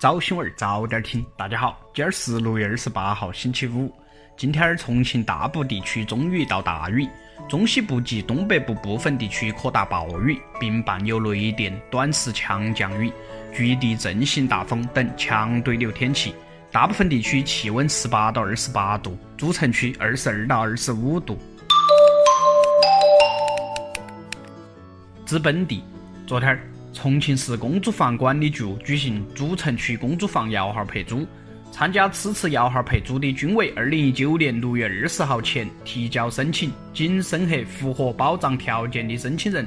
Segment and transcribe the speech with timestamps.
[0.00, 3.92] 早新闻早点听，大家好，今儿是六月二十八号，星期五。
[4.34, 7.06] 今天重庆大部地区中雨到大雨，
[7.50, 13.12] 中西部及东北部部分地区可达暴雨，并伴有雷电、短时强降雨、
[13.52, 16.34] 局地阵性大风等强对流天气。
[16.72, 21.36] 大部分地区气温十八到二十八度，主城区二十二到二十五度。
[25.26, 25.84] 知本地，
[26.26, 26.58] 昨天儿。
[26.92, 31.26] 重庆市公租房管理局举行主城区公租房摇号配租，
[31.70, 39.66] 参加此次摇号配租的均为二零一九年六月二十号前提交申请、仅审核符合保障条件的申请人。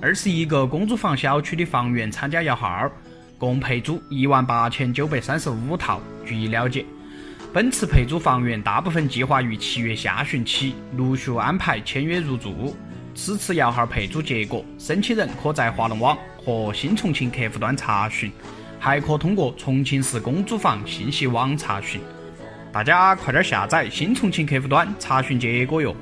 [0.00, 2.90] 二十一个公租房小区的房源参加摇号，
[3.38, 6.00] 共配租一万八千九百三十五套。
[6.26, 6.84] 据了解，
[7.52, 12.74] 本次配租房源大部分计划于七月下旬起陆续安排签约入住。
[13.14, 16.16] 此次摇号配租结果，申请人可在华龙网。
[16.44, 18.30] 和新重庆客户端查询，
[18.78, 21.98] 还可通过重庆市公租房信息网查询。
[22.70, 25.96] 大家快点下载新重庆客户端查询结果哟！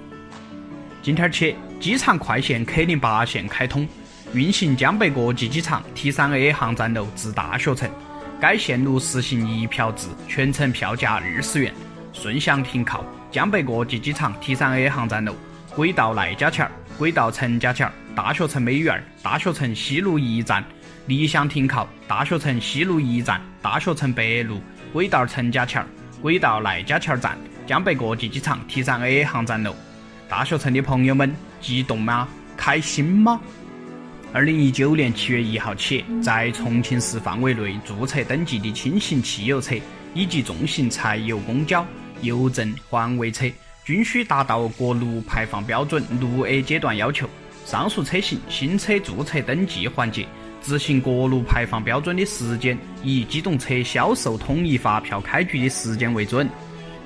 [1.01, 3.87] 今天起，机场快线 K 零八线开通，
[4.35, 7.89] 运行江北国际机场 T 三 A 航站楼至大学城。
[8.41, 11.73] 该线路实行一票制，全程票价二十元，
[12.13, 15.37] 顺向停靠江北国际机场 T 三 A 航站楼、
[15.77, 16.67] 轨道赖家桥、
[16.99, 17.91] 轨道陈家桥。
[18.15, 20.63] 大学城美院、大学城西路一站
[21.07, 24.61] 逆向停靠大学城西路一站、大学城北路
[24.93, 25.83] 轨道陈家桥、
[26.21, 29.75] 轨道赖家桥站、江北国际机场 T 三 A 航站楼。
[30.29, 32.29] 大学城的朋友们，激动吗？
[32.55, 33.41] 开心吗？
[34.35, 39.75] 二零一九年七月一号起，在重庆市范围内注册登记的轻型汽油车
[40.13, 41.85] 以及重型柴油公交、
[42.21, 43.47] 邮政环卫车，
[43.85, 47.29] 均需达到国六排放标准六 A 阶段要求。
[47.65, 50.27] 上述车型新车注册登记环节
[50.61, 56.49] 执行国六排放标准的时间，以机动车销售统一发票开具的时间为准。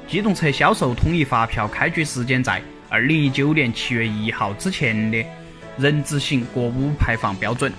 [0.08, 5.24] 机动车销售统一发票开具时间在二零一九年七月一号之前的，
[5.78, 7.72] 仍执行国五排放标准。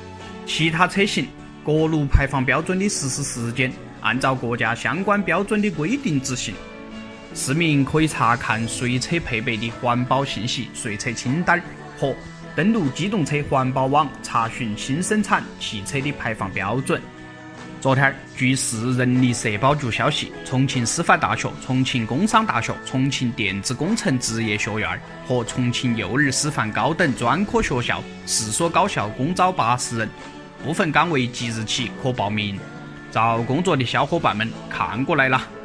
[0.45, 1.27] 其他车型
[1.63, 3.71] 国六排放标准的实施时间，
[4.01, 6.53] 按照国家相关标准的规定执行。
[7.33, 11.61] 市民可以查看随车配备的环保信息随车清单
[11.99, 12.13] 和。
[12.55, 16.99] 登录机动车环保网查询新生产汽车的排放标准。
[17.79, 30.09] 昨天，据市人力社保局消息，重庆师范大学、重庆工商大学、重庆电子工程职业学院和重庆幼儿师范高等专科学校四所高校共招八十人，
[30.65, 32.59] 部分岗位即日起可报名。
[33.11, 35.56] 找工作的小伙伴们看过来了。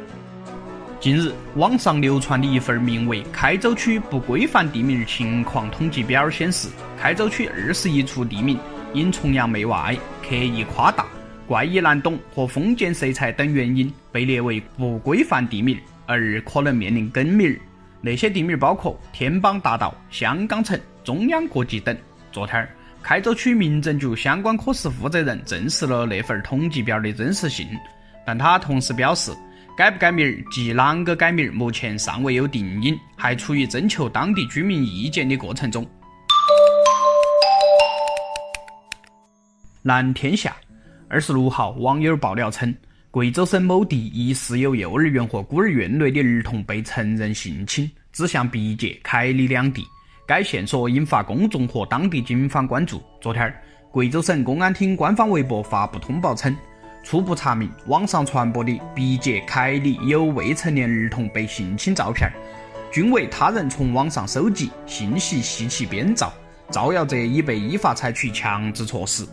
[1.03, 8.57] 近日，网上流传的一份名为《开州区不规范地名情况统计表》显示，开州区二十一处地名
[8.93, 9.93] 因崇洋媚外、
[10.25, 11.05] 刻意夸大、
[11.45, 17.53] 怪异难懂和封建色彩等原因被列为不规范地名，而可能面临更名。
[17.99, 21.93] 那些地名包括天邦大道、香港城、中央国际等。
[22.31, 22.65] 昨天，
[23.01, 27.67] 开州区民政局相关科室负责人证实了那份统计表的真实性，
[28.25, 29.33] 但他同时表示。
[29.75, 35.83] 改不改名儿及啷个改名儿，目前尚未有定音，还处于征求当地居民意见的过程中。
[39.81, 40.55] 蓝天下，
[41.09, 42.73] 二十六号，网友爆料称，
[43.09, 49.83] 贵州省某地疑似有幼儿园和孤儿院内的儿童被成人性侵，指向毕节、凯里两地。
[50.27, 53.01] 该线索引发公众和当地警方关注。
[53.19, 53.51] 昨天，
[53.91, 56.55] 贵州省公安厅官方微博发布通报称。
[57.03, 62.31] 初步查明，网上传播的毕节、凯里有未成年儿童被性侵照片，
[62.91, 66.33] 均为他人从网上收集信息系其编造，
[66.71, 69.27] 造谣者已被依法采取强制措施。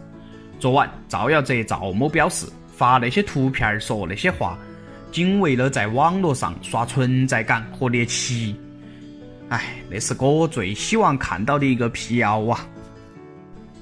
[0.58, 2.44] 昨晚，造谣者赵某表示，
[2.76, 4.58] 发那些图片、说那些话，
[5.12, 8.56] 仅为了在网络上刷存在感和猎奇。
[9.48, 12.66] 哎，那是我最希望看到的一个辟谣啊！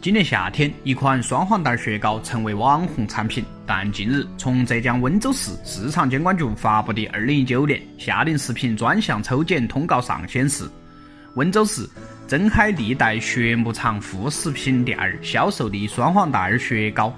[0.01, 3.45] 今年夏天，一款双黄蛋雪糕成为网红产品。
[3.67, 10.71] 但近日，从浙江温州市市场监管局发布的《二零一九年夏令食品专项抽检通告》上显示，
[11.35, 11.85] 温州市
[12.29, 17.13] 真海历代雪牧场副食品店销售的双黄蛋雪糕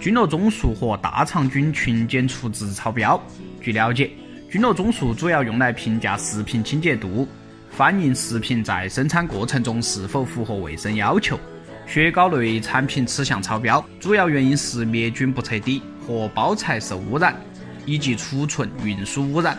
[0.00, 3.22] 菌落总数和大肠菌群检出值超标。
[3.60, 4.10] 据了解，
[4.50, 7.28] 菌落总数主要用来评价食品清洁度，
[7.70, 11.38] 反映食品在生产过程中是否符合卫生要求。
[11.86, 17.36] 雪糕类产品此项超标，主要原因是灭菌不彻底和包材受污染，
[17.84, 19.58] 以及储存运输污染。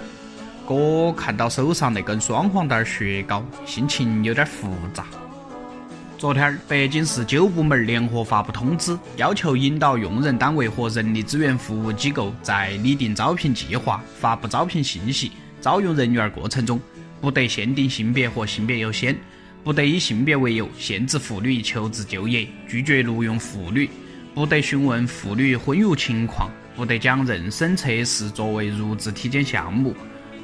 [0.67, 5.05] 哥看到手上那根双黄蛋雪糕，心情有点复杂。
[6.17, 16.79] 昨天，北京市九部门联合发布通知，要求引导用人单位和人力资源服务机构在拟定招聘计划、发布招聘信息、招用人员过程中，
[17.19, 19.15] 不得限定性别和性别优先，
[19.63, 23.89] 不得以性别为由限制妇女求职就业、拒绝录用妇女，
[24.33, 29.95] 不得询问妇女婚育情况，不得将妊娠测试作为入职体检项目，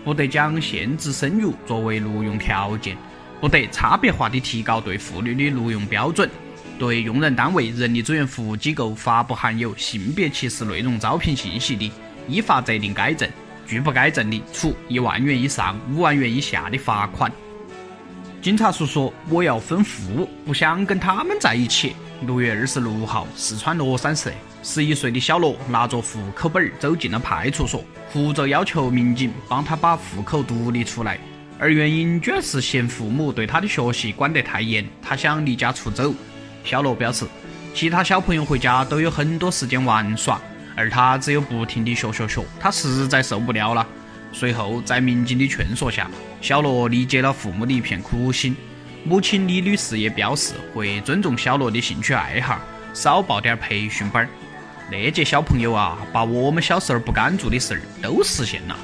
[0.06, 2.96] 不得将限制生育作为录用条件。
[3.42, 6.30] 不得差别化地提高对妇女的录用标准，
[6.78, 11.92] 对用人单位、人力资源服务机构发布含有性别歧视内容招聘信息的，
[12.28, 13.30] 依法责令该正；
[13.66, 17.32] 拒不该正的，处一万元以上五万元以下的罚款。
[18.42, 21.94] 警察叔叔，我要分户，不想跟他们在一起。
[22.22, 24.32] 六月二十六号，四川乐山市，
[24.64, 27.84] 十一岁的小罗拿着户口本走进了派出所，
[28.14, 31.20] 哭着要求民警帮他把户口独立出来。
[31.60, 36.14] 而原因居然是嫌父母对他的学习管得太严，他想离家出走。
[36.64, 37.26] 小罗表示，
[37.74, 40.40] 其他小朋友回家都有很多时间玩耍，
[40.78, 43.86] 而他只有不停地学学学，他实在受不了了。
[44.32, 46.10] 随后，在民警的劝说下，
[46.42, 48.56] 小罗理解了父母的一片苦心。
[49.04, 52.60] 母亲李女士也表示会尊重小罗的兴趣爱好，
[52.94, 54.28] 少报点培训班。
[54.92, 58.76] 那届小朋友啊，把我们小时候不敢做的事儿都实现了。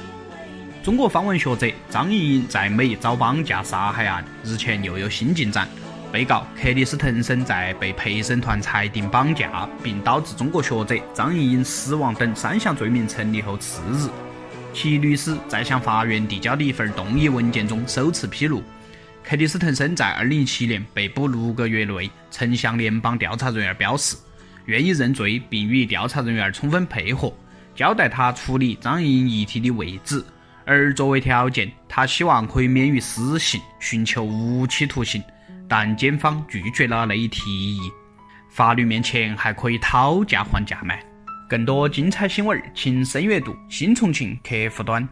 [0.82, 5.68] 中国方文学者张莹莹在美遭绑架杀害案日前又有新进展。
[6.12, 14.08] 被告克里斯滕森在被陪审团裁定绑架并导致中国学者张莹莹死亡等三项罪名成立后次日，
[14.76, 18.62] 其律师在向法院递交的一份动议文件中首次披露，
[19.24, 24.14] 克里斯滕森在2017年被捕六个月内曾向联邦调查人员表示
[24.66, 27.32] 愿意认罪，并与调查人员充分配合，
[27.74, 30.22] 交代他处理张莹遗体的位置。
[30.66, 35.22] 而作为条件，他希望可以免于死刑，寻求无期徒刑，
[35.66, 37.80] 但检方拒绝了那一提议。
[38.50, 40.94] 法律面前还可以讨价还价吗？
[41.48, 45.08] 更多精彩新闻，请深阅读新重庆客户端。